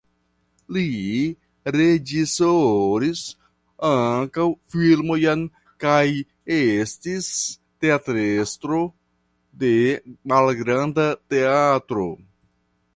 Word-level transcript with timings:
Li 0.75 0.83
reĝisoris 1.73 3.19
ankaŭ 3.89 4.45
filmojn 4.75 5.43
kaj 5.85 6.01
estis 6.57 7.29
teatrestro 7.87 8.81
de 9.65 9.73
malgranda 10.35 11.07
teatro. 11.35 12.09